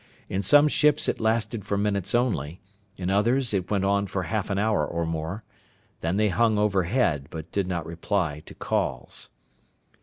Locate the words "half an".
4.23-4.57